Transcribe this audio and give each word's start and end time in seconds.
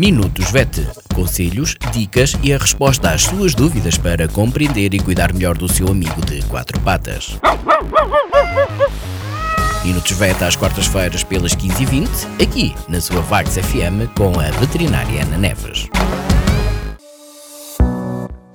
Minutos 0.00 0.50
VET. 0.50 0.80
Conselhos, 1.14 1.76
dicas 1.92 2.32
e 2.42 2.54
a 2.54 2.56
resposta 2.56 3.10
às 3.10 3.20
suas 3.20 3.54
dúvidas 3.54 3.98
para 3.98 4.26
compreender 4.26 4.94
e 4.94 4.98
cuidar 4.98 5.30
melhor 5.34 5.58
do 5.58 5.68
seu 5.68 5.88
amigo 5.88 6.24
de 6.24 6.42
quatro 6.46 6.80
patas. 6.80 7.38
Minutos 9.84 10.12
VET 10.12 10.42
às 10.42 10.56
quartas-feiras 10.56 11.22
pelas 11.22 11.54
15h20, 11.54 12.08
aqui 12.42 12.74
na 12.88 12.98
sua 12.98 13.20
Vagos 13.20 13.58
FM 13.58 14.08
com 14.16 14.40
a 14.40 14.50
veterinária 14.58 15.22
Ana 15.22 15.36
Neves. 15.36 15.90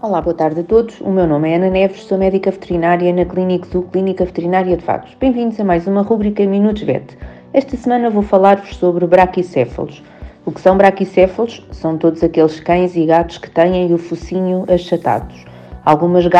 Olá, 0.00 0.22
boa 0.22 0.36
tarde 0.36 0.60
a 0.60 0.62
todos. 0.62 1.00
O 1.00 1.10
meu 1.10 1.26
nome 1.26 1.50
é 1.50 1.56
Ana 1.56 1.70
Neves, 1.70 2.04
sou 2.04 2.18
médica 2.18 2.52
veterinária 2.52 3.12
na 3.12 3.24
Clínica 3.24 3.66
Zoo 3.66 3.82
Clínica 3.90 4.24
Veterinária 4.24 4.76
de 4.76 4.84
Vagos. 4.84 5.10
Bem-vindos 5.18 5.58
a 5.58 5.64
mais 5.64 5.88
uma 5.88 6.02
rúbrica 6.02 6.46
Minutos 6.46 6.84
VET. 6.84 7.18
Esta 7.52 7.76
semana 7.76 8.10
vou 8.10 8.22
falar-vos 8.22 8.76
sobre 8.76 9.08
braquicéfalos. 9.08 10.00
O 10.44 10.50
que 10.50 10.60
são 10.60 10.76
braquicéfalos? 10.76 11.64
São 11.70 11.96
todos 11.96 12.20
aqueles 12.20 12.58
cães 12.58 12.96
e 12.96 13.06
gatos 13.06 13.38
que 13.38 13.48
têm 13.48 13.94
o 13.94 13.98
focinho 13.98 14.64
achatado. 14.68 15.32
Algumas 15.84 16.26
uh, 16.26 16.30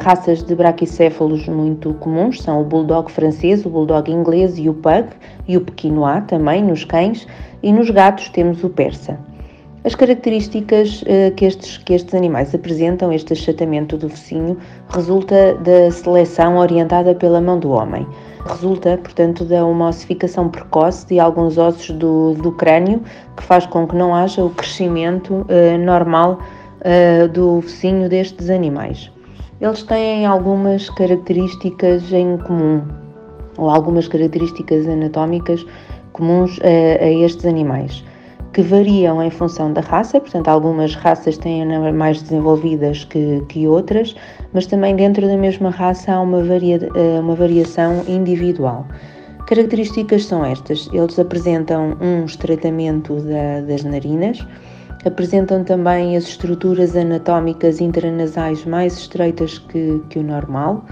raças 0.00 0.42
de 0.42 0.54
braquicéfalos 0.54 1.46
muito 1.46 1.92
comuns 1.94 2.40
são 2.40 2.62
o 2.62 2.64
bulldog 2.64 3.12
francês, 3.12 3.66
o 3.66 3.68
bulldog 3.68 4.10
inglês 4.10 4.56
e 4.56 4.66
o 4.66 4.72
pug, 4.72 5.08
e 5.46 5.58
o 5.58 5.60
pequinoá 5.60 6.22
também 6.22 6.64
nos 6.64 6.84
cães, 6.84 7.26
e 7.62 7.70
nos 7.70 7.90
gatos 7.90 8.30
temos 8.30 8.64
o 8.64 8.70
persa. 8.70 9.18
As 9.84 9.94
características 9.94 11.02
uh, 11.02 11.34
que, 11.36 11.44
estes, 11.44 11.76
que 11.76 11.92
estes 11.92 12.14
animais 12.14 12.54
apresentam, 12.54 13.12
este 13.12 13.34
achatamento 13.34 13.98
do 13.98 14.08
focinho, 14.08 14.56
resulta 14.88 15.54
da 15.56 15.90
seleção 15.90 16.56
orientada 16.56 17.14
pela 17.14 17.42
mão 17.42 17.58
do 17.58 17.70
homem. 17.70 18.06
Resulta, 18.46 18.98
portanto, 18.98 19.44
da 19.44 19.64
uma 19.64 19.88
ossificação 19.88 20.48
precoce 20.48 21.06
de 21.06 21.20
alguns 21.20 21.58
ossos 21.58 21.90
do, 21.90 22.34
do 22.34 22.52
crânio, 22.52 23.02
que 23.36 23.42
faz 23.42 23.66
com 23.66 23.86
que 23.86 23.94
não 23.94 24.14
haja 24.14 24.42
o 24.42 24.50
crescimento 24.50 25.46
uh, 25.48 25.78
normal 25.78 26.38
uh, 26.80 27.28
do 27.28 27.60
focinho 27.60 28.08
destes 28.08 28.48
animais. 28.48 29.10
Eles 29.60 29.82
têm 29.82 30.24
algumas 30.24 30.88
características 30.90 32.12
em 32.12 32.38
comum, 32.38 32.82
ou 33.58 33.68
algumas 33.68 34.08
características 34.08 34.88
anatómicas 34.88 35.64
comuns 36.12 36.58
a, 36.62 37.04
a 37.04 37.10
estes 37.10 37.44
animais 37.44 38.02
que 38.52 38.62
variam 38.62 39.22
em 39.22 39.30
função 39.30 39.72
da 39.72 39.80
raça, 39.80 40.20
portanto, 40.20 40.48
algumas 40.48 40.94
raças 40.94 41.38
têm 41.38 41.66
mais 41.92 42.20
desenvolvidas 42.22 43.04
que, 43.04 43.42
que 43.48 43.66
outras, 43.66 44.14
mas 44.52 44.66
também 44.66 44.96
dentro 44.96 45.26
da 45.26 45.36
mesma 45.36 45.70
raça 45.70 46.12
há 46.12 46.20
uma, 46.20 46.42
varia, 46.42 46.76
eh, 46.94 47.20
uma 47.20 47.34
variação 47.34 48.02
individual. 48.08 48.86
Características 49.46 50.26
são 50.26 50.44
estas: 50.44 50.88
eles 50.92 51.18
apresentam 51.18 51.96
um 52.00 52.24
estreitamento 52.24 53.16
da, 53.16 53.60
das 53.66 53.84
narinas, 53.84 54.44
apresentam 55.04 55.64
também 55.64 56.16
as 56.16 56.24
estruturas 56.24 56.96
anatómicas 56.96 57.80
intranasais 57.80 58.64
mais 58.64 58.98
estreitas 58.98 59.58
que, 59.58 60.02
que 60.08 60.18
o 60.18 60.22
normal 60.22 60.84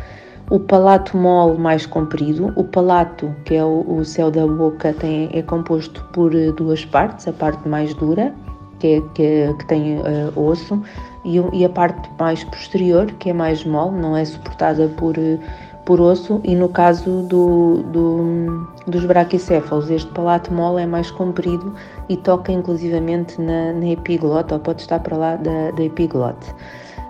o 0.51 0.59
palato 0.59 1.17
mole 1.17 1.59
mais 1.59 1.87
comprido. 1.87 2.53
O 2.57 2.65
palato, 2.65 3.35
que 3.45 3.55
é 3.55 3.65
o, 3.65 3.85
o 3.89 4.05
céu 4.05 4.31
da 4.31 4.47
boca, 4.47 4.93
tem, 4.93 5.29
é 5.33 5.43
composto 5.43 6.05
por 6.13 6.35
eh, 6.35 6.53
duas 6.53 6.85
partes, 6.85 7.29
a 7.29 7.33
parte 7.33 7.69
mais 7.69 7.93
dura, 7.95 8.35
que, 8.79 8.87
é, 8.87 9.01
que, 9.15 9.55
que 9.59 9.67
tem 9.67 9.99
uh, 9.99 10.41
osso, 10.41 10.81
e, 11.25 11.37
e, 11.53 11.65
a 11.65 11.69
parte 11.69 12.09
mais 12.19 12.45
posterior, 12.45 13.07
que 13.19 13.31
é 13.31 13.33
mais 13.33 13.65
mole, 13.65 14.01
não 14.01 14.17
é 14.17 14.25
suportada 14.25 14.89
por, 14.97 15.19
uh, 15.19 15.39
por 15.85 16.01
osso, 16.01 16.41
e 16.45 16.55
no 16.55 16.69
caso 16.69 17.23
do, 17.23 17.83
do, 17.83 18.69
dos 18.87 19.05
braquicéfalos, 19.05 19.91
este 19.91 20.11
palato 20.13 20.55
mole 20.55 20.83
é 20.83 20.87
mais 20.87 21.11
comprido 21.11 21.75
e 22.09 22.17
toca 22.17 22.53
inclusivamente 22.53 23.41
na, 23.41 23.73
na 23.73 23.89
epiglote, 23.89 24.55
ou 24.55 24.61
pode 24.61 24.83
estar 24.83 25.01
para 25.01 25.17
lá 25.17 25.37
da, 25.37 25.73
da 25.73 25.83
epiglote. 25.83 26.55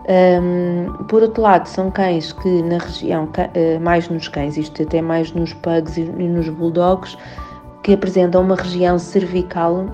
Um, 0.08 1.04
por 1.04 1.22
outro 1.22 1.42
lado, 1.42 1.66
são 1.66 1.90
cães 1.90 2.32
que 2.32 2.62
na 2.62 2.78
região, 2.78 3.24
uh, 3.24 3.80
mais 3.80 4.08
nos 4.08 4.26
cães, 4.26 4.56
isto 4.56 4.82
até 4.82 5.02
mais 5.02 5.32
nos 5.32 5.52
pugs 5.52 5.98
e, 5.98 6.02
nos 6.02 6.48
bulldogs, 6.48 7.18
que 7.82 7.92
apresentam 7.92 8.42
uma 8.42 8.56
região 8.56 8.98
cervical, 8.98 9.84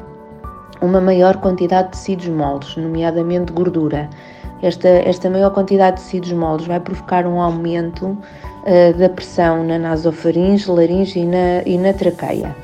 uma 0.80 1.00
maior 1.00 1.38
quantidade 1.38 1.88
de 1.88 1.92
tecidos 1.94 2.28
moles, 2.28 2.76
nomeadamente 2.76 3.52
gordura. 3.52 4.08
Esta, 4.62 4.88
esta 4.88 5.28
maior 5.28 5.50
quantidade 5.50 5.96
de 5.96 6.04
tecidos 6.04 6.32
moles 6.32 6.64
vai 6.64 6.78
provocar 6.78 7.26
um 7.26 7.40
aumento 7.40 8.06
uh, 8.06 8.96
da 8.96 9.08
pressão 9.08 9.64
na 9.64 9.80
nasofaringe, 9.80 10.70
laringe 10.70 11.18
e 11.18 11.26
na, 11.26 11.62
e 11.66 11.76
na 11.76 11.92
traqueia. 11.92 12.54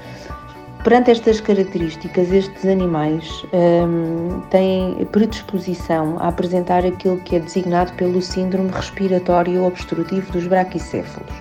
Perante 0.83 1.11
estas 1.11 1.43
características, 1.43 2.33
estes 2.33 2.65
animais 2.65 3.45
um, 3.53 4.41
têm 4.49 5.07
predisposição 5.13 6.17
a 6.19 6.29
apresentar 6.29 6.87
aquilo 6.87 7.19
que 7.19 7.37
é 7.37 7.39
designado 7.39 7.93
pelo 7.93 8.23
síndrome 8.23 8.71
respiratório 8.71 9.63
obstrutivo 9.63 10.33
dos 10.33 10.47
braquicéfalos 10.47 11.35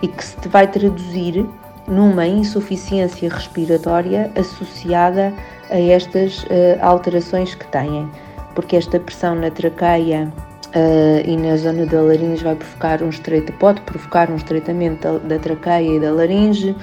e 0.00 0.08
que 0.08 0.24
se 0.24 0.48
vai 0.48 0.66
traduzir 0.66 1.44
numa 1.86 2.26
insuficiência 2.26 3.28
respiratória 3.28 4.32
associada 4.34 5.34
a 5.70 5.78
estas 5.78 6.44
uh, 6.44 6.48
alterações 6.80 7.54
que 7.54 7.66
têm, 7.66 8.10
porque 8.54 8.76
esta 8.76 8.98
pressão 8.98 9.34
na 9.34 9.50
traqueia 9.50 10.32
uh, 10.68 11.28
e 11.28 11.36
na 11.36 11.58
zona 11.58 11.84
da 11.84 12.00
laringe 12.00 12.42
vai 12.42 12.54
provocar 12.54 13.02
um 13.02 13.10
estreito, 13.10 13.52
pode 13.54 13.82
provocar 13.82 14.30
um 14.30 14.36
estreitamento 14.36 15.02
da, 15.02 15.18
da 15.18 15.38
traqueia 15.38 15.96
e 15.96 16.00
da 16.00 16.10
laringe 16.10 16.74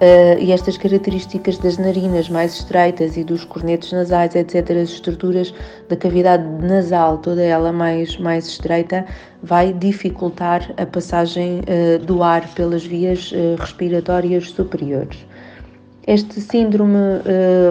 Uh, 0.00 0.40
e 0.40 0.50
estas 0.50 0.78
características 0.78 1.58
das 1.58 1.76
narinas 1.76 2.30
mais 2.30 2.54
estreitas 2.54 3.18
e 3.18 3.22
dos 3.22 3.44
cornetos 3.44 3.92
nasais, 3.92 4.34
etc., 4.34 4.70
as 4.70 4.88
estruturas 4.88 5.52
da 5.90 5.96
cavidade 5.96 6.42
nasal, 6.64 7.18
toda 7.18 7.42
ela 7.42 7.70
mais, 7.70 8.16
mais 8.16 8.48
estreita, 8.48 9.04
vai 9.42 9.74
dificultar 9.74 10.72
a 10.78 10.86
passagem 10.86 11.60
uh, 11.60 11.98
do 11.98 12.22
ar 12.22 12.48
pelas 12.54 12.82
vias 12.82 13.30
uh, 13.32 13.60
respiratórias 13.60 14.48
superiores. 14.48 15.18
Este 16.06 16.40
síndrome 16.40 16.96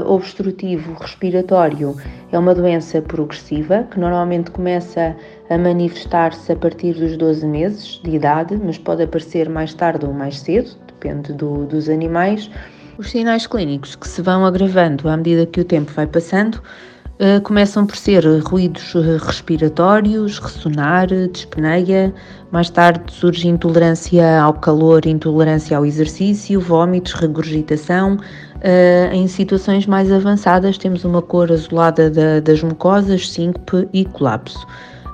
obstrutivo 0.06 0.94
respiratório 0.94 1.97
é 2.31 2.38
uma 2.38 2.53
doença 2.53 3.01
progressiva 3.01 3.88
que 3.89 4.00
normalmente 4.00 4.51
começa 4.51 5.16
a 5.50 5.57
manifestar-se 5.57 6.50
a 6.51 6.56
partir 6.56 6.94
dos 6.94 7.18
12 7.18 7.45
meses 7.45 8.00
de 8.03 8.12
idade, 8.12 8.56
mas 8.56 8.78
pode 8.78 9.01
aparecer 9.01 9.50
mais 9.50 9.73
tarde 9.73 10.06
ou 10.06 10.13
mais 10.13 10.39
cedo, 10.39 10.69
depende 11.00 11.34
do, 11.34 11.66
dos 11.66 11.90
animais. 11.90 12.50
Os 12.98 13.10
sinais 13.10 13.48
clínicos 13.48 13.96
que 13.96 14.08
se 14.08 14.22
vão 14.22 14.46
agravando 14.46 15.08
à 15.08 15.16
medida 15.16 15.46
que 15.46 15.62
o 15.62 15.64
tempo 15.64 15.92
vai 15.94 16.06
passando 16.06 16.56
uh, 16.56 17.42
começam 17.44 17.86
por 17.86 17.96
ser 17.96 18.26
ruídos 18.42 18.94
eh, 18.94 19.18
respiratórios, 19.26 20.38
ressonar, 20.38 21.08
dispneia, 21.32 22.14
mais 22.52 22.70
tarde 22.70 23.02
surge 23.14 23.48
intolerância 23.48 24.42
ao 24.42 24.54
calor, 24.54 25.06
intolerância 25.06 25.78
ao 25.78 25.86
exercício, 25.86 26.60
vômitos, 26.60 27.14
regurgitação. 27.14 28.18
Uh, 28.58 29.14
em 29.14 29.26
situações 29.30 29.86
mais 29.86 30.12
avançadas 30.12 30.78
temos 30.78 31.06
uma 31.06 31.22
cor 31.22 31.50
azulada 31.50 32.12
da, 32.12 32.42
das 32.42 32.62
mucosas, 32.62 33.30
síncope 33.31 33.88
e 33.94 34.04
colapso. 34.04 34.68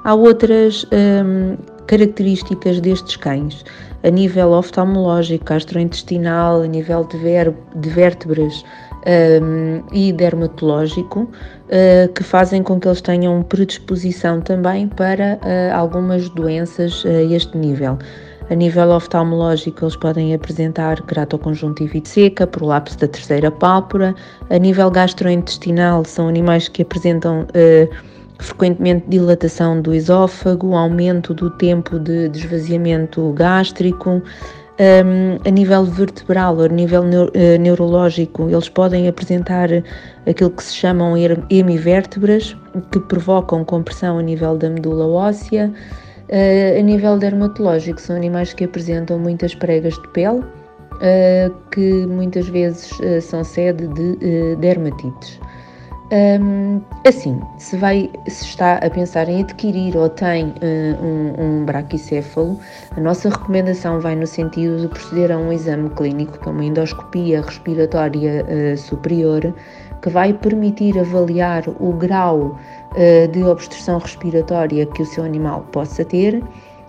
Há 0.03 0.15
outras 0.15 0.85
características 1.87 2.79
destes 2.81 3.15
cães 3.15 3.63
a 4.05 4.09
nível 4.09 4.51
oftalmológico, 4.51 5.45
gastrointestinal, 5.45 6.61
a 6.61 6.67
nível 6.67 7.03
de, 7.05 7.17
ver, 7.17 7.51
de 7.75 7.89
vértebras 7.89 8.63
um, 9.41 9.81
e 9.91 10.13
dermatológico, 10.13 11.21
uh, 11.21 12.13
que 12.13 12.23
fazem 12.23 12.61
com 12.61 12.79
que 12.79 12.87
eles 12.87 13.01
tenham 13.01 13.41
predisposição 13.41 14.41
também 14.41 14.87
para 14.87 15.39
uh, 15.41 15.75
algumas 15.75 16.29
doenças 16.29 17.03
a 17.05 17.33
este 17.33 17.57
nível. 17.57 17.97
A 18.47 18.53
nível 18.53 18.89
oftalmológico, 18.89 19.85
eles 19.85 19.95
podem 19.95 20.35
apresentar 20.35 21.01
keratoconjuntivite 21.07 22.07
seca, 22.07 22.45
prolapso 22.45 22.95
da 22.99 23.07
terceira 23.07 23.49
pálpebra. 23.49 24.13
A 24.51 24.57
nível 24.59 24.91
gastrointestinal, 24.91 26.05
são 26.05 26.27
animais 26.27 26.67
que 26.67 26.83
apresentam 26.83 27.41
uh, 27.41 27.95
frequentemente 28.39 29.05
dilatação 29.07 29.81
do 29.81 29.93
esófago, 29.93 30.75
aumento 30.75 31.33
do 31.33 31.49
tempo 31.51 31.99
de 31.99 32.29
esvaziamento 32.33 33.31
gástrico. 33.33 34.21
Um, 34.77 35.39
a 35.47 35.49
nível 35.49 35.85
vertebral, 35.85 36.59
a 36.59 36.67
nível 36.67 37.03
uh, 37.03 37.61
neurológico, 37.61 38.49
eles 38.49 38.67
podem 38.67 39.07
apresentar 39.07 39.69
aquilo 40.29 40.49
que 40.49 40.61
se 40.61 40.75
chamam 40.75 41.13
hemivértebras, 41.49 42.57
que 42.91 42.99
provocam 42.99 43.63
compressão 43.63 44.17
a 44.17 44.21
nível 44.21 44.57
da 44.57 44.69
medula 44.69 45.07
óssea. 45.07 45.71
Uh, 46.27 46.77
a 46.77 46.81
nível 46.81 47.17
dermatológico, 47.17 48.01
são 48.01 48.17
animais 48.17 48.53
que 48.53 48.65
apresentam 48.65 49.17
muitas 49.17 49.55
pregas 49.55 49.93
de 49.93 50.07
pele, 50.09 50.39
uh, 50.39 51.55
que 51.71 52.05
muitas 52.07 52.49
vezes 52.49 52.89
são 53.21 53.45
sede 53.45 53.87
de 53.87 54.57
dermatites. 54.57 55.39
Um, 56.15 56.81
assim, 57.05 57.41
se, 57.57 57.75
vai, 57.75 58.09
se 58.25 58.45
está 58.45 58.75
a 58.75 58.89
pensar 58.89 59.27
em 59.27 59.41
adquirir 59.41 59.97
ou 59.97 60.07
tem 60.07 60.45
uh, 60.45 61.03
um, 61.03 61.33
um 61.43 61.65
braquicéfalo, 61.65 62.57
a 62.95 63.01
nossa 63.01 63.27
recomendação 63.27 63.99
vai 63.99 64.15
no 64.15 64.25
sentido 64.25 64.79
de 64.79 64.87
proceder 64.87 65.29
a 65.29 65.37
um 65.37 65.51
exame 65.51 65.89
clínico, 65.89 66.39
que 66.39 66.47
é 66.47 66.51
uma 66.51 66.63
endoscopia 66.63 67.41
respiratória 67.41 68.45
uh, 68.45 68.77
superior, 68.77 69.53
que 70.01 70.09
vai 70.09 70.31
permitir 70.31 70.97
avaliar 70.97 71.65
o 71.81 71.91
grau 71.91 72.57
uh, 72.93 73.27
de 73.29 73.43
obstrução 73.43 73.97
respiratória 73.97 74.85
que 74.85 75.01
o 75.01 75.05
seu 75.05 75.25
animal 75.25 75.67
possa 75.73 76.05
ter 76.05 76.41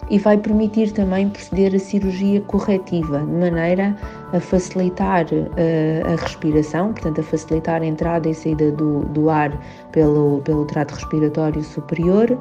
e 0.08 0.18
vai 0.18 0.38
permitir 0.38 0.92
também 0.92 1.28
proceder 1.28 1.74
a 1.74 1.78
cirurgia 1.78 2.40
corretiva, 2.42 3.18
de 3.18 3.32
maneira 3.32 3.96
a 4.32 4.40
facilitar 4.40 5.26
uh, 5.26 6.12
a 6.12 6.22
respiração, 6.22 6.92
portanto, 6.92 7.20
a 7.20 7.24
facilitar 7.24 7.82
a 7.82 7.86
entrada 7.86 8.28
e 8.28 8.34
saída 8.34 8.70
do, 8.72 9.00
do 9.06 9.28
ar 9.28 9.52
pelo, 9.92 10.40
pelo 10.44 10.64
trato 10.66 10.94
respiratório 10.94 11.62
superior 11.62 12.38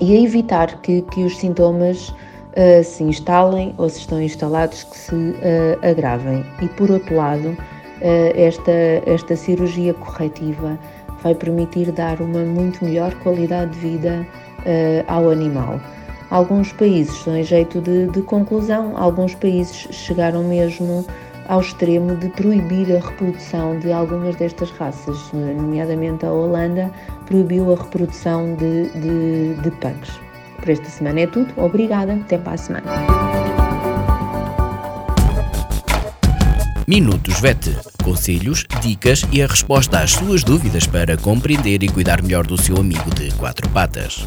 e 0.00 0.16
a 0.16 0.20
evitar 0.20 0.80
que, 0.80 1.02
que 1.02 1.24
os 1.24 1.36
sintomas 1.36 2.08
uh, 2.08 2.82
se 2.82 3.04
instalem 3.04 3.74
ou 3.76 3.88
se 3.88 4.00
estão 4.00 4.20
instalados 4.20 4.84
que 4.84 4.96
se 4.96 5.14
uh, 5.14 5.86
agravem. 5.86 6.44
E 6.62 6.68
por 6.68 6.90
outro 6.90 7.16
lado, 7.16 7.56
esta, 8.34 8.72
esta 9.06 9.36
cirurgia 9.36 9.94
corretiva 9.94 10.76
vai 11.22 11.36
permitir 11.36 11.92
dar 11.92 12.20
uma 12.20 12.40
muito 12.40 12.84
melhor 12.84 13.14
qualidade 13.20 13.70
de 13.70 13.78
vida 13.78 14.26
ao 15.06 15.30
animal. 15.30 15.78
Alguns 16.32 16.72
países 16.72 17.14
são 17.22 17.36
em 17.36 17.44
jeito 17.44 17.78
de, 17.82 18.06
de 18.06 18.22
conclusão, 18.22 18.96
alguns 18.96 19.34
países 19.34 19.86
chegaram 19.90 20.42
mesmo 20.42 21.04
ao 21.46 21.60
extremo 21.60 22.16
de 22.16 22.30
proibir 22.30 22.90
a 22.96 23.06
reprodução 23.06 23.78
de 23.78 23.92
algumas 23.92 24.34
destas 24.36 24.70
raças, 24.70 25.18
nomeadamente 25.34 26.24
a 26.24 26.32
Holanda 26.32 26.90
proibiu 27.26 27.70
a 27.70 27.76
reprodução 27.76 28.54
de, 28.54 28.88
de, 28.98 29.54
de 29.60 29.70
pugs. 29.72 30.10
Por 30.56 30.70
esta 30.70 30.88
semana 30.88 31.20
é 31.20 31.26
tudo, 31.26 31.52
obrigada, 31.58 32.14
até 32.14 32.38
para 32.38 32.54
a 32.54 32.56
semana. 32.56 32.86
Minutos 36.88 37.40
VET. 37.40 37.76
Conselhos, 38.02 38.64
dicas 38.80 39.22
e 39.30 39.42
a 39.42 39.46
resposta 39.46 39.98
às 39.98 40.12
suas 40.12 40.42
dúvidas 40.42 40.86
para 40.86 41.14
compreender 41.18 41.82
e 41.82 41.88
cuidar 41.88 42.22
melhor 42.22 42.46
do 42.46 42.60
seu 42.60 42.78
amigo 42.78 43.14
de 43.14 43.30
quatro 43.34 43.68
patas. 43.68 44.26